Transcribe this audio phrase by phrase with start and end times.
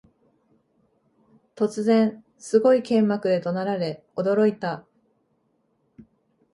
[1.53, 4.83] 突然、すごい剣幕で怒鳴られ驚いた